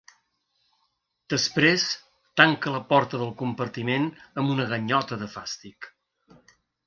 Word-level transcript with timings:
Després 1.33 1.83
tanca 2.41 2.73
la 2.77 2.79
porta 2.93 3.19
del 3.23 3.31
compartiment 3.43 4.09
amb 4.23 4.53
una 4.57 4.67
ganyota 4.71 5.19
de 5.25 5.29
fàstic. 5.37 5.91